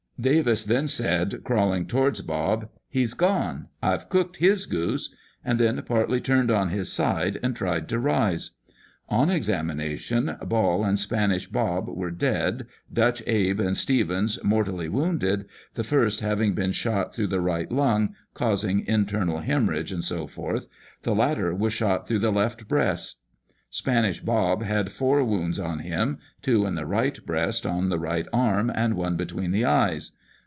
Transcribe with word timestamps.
Davis 0.21 0.63
then 0.65 0.87
said, 0.87 1.41
crawling 1.43 1.87
towards 1.87 2.21
Bob, 2.21 2.69
'He's 2.87 3.15
gone; 3.15 3.69
I've 3.81 4.07
cooked 4.07 4.37
his 4.37 4.67
goose,' 4.67 5.09
and 5.43 5.59
then 5.59 5.81
partly 5.81 6.19
turned 6.21 6.51
on 6.51 6.69
his 6.69 6.93
side, 6.93 7.39
and 7.41 7.55
tried 7.55 7.89
to 7.89 7.97
rise. 7.97 8.51
On 9.09 9.31
examination, 9.31 10.37
Ball 10.43 10.85
and 10.85 10.99
Spanish 10.99 11.47
Bob 11.47 11.87
were 11.89 12.11
dead, 12.11 12.67
Dutch 12.93 13.23
Abe 13.25 13.59
and 13.61 13.75
Stevens 13.75 14.37
mortally 14.43 14.87
wounded, 14.89 15.47
the 15.73 15.83
first 15.83 16.21
having 16.21 16.53
been 16.53 16.71
shot 16.71 17.15
through 17.15 17.25
the 17.27 17.41
right 17.41 17.71
lung, 17.71 18.13
causing 18.35 18.85
internal 18.85 19.39
haem 19.39 19.67
orrhage, 19.67 19.91
&e., 19.91 20.69
the 21.01 21.15
latter 21.15 21.51
was 21.55 21.73
shot 21.73 22.07
through 22.07 22.19
the 22.19 22.31
left 22.31 22.67
breast. 22.67 23.17
Spanish 23.73 24.19
Bob 24.19 24.63
had 24.63 24.91
four 24.91 25.23
wounds 25.23 25.57
on 25.57 25.79
him, 25.79 26.17
two 26.41 26.65
in 26.65 26.75
the 26.75 26.85
right 26.85 27.25
breast, 27.25 27.65
on 27.65 27.87
the 27.87 27.97
right 27.97 28.27
arm, 28.33 28.69
and 28.75 28.95
one 28.95 29.15
between 29.15 29.51
the 29.51 29.63
eyes. 29.63 30.11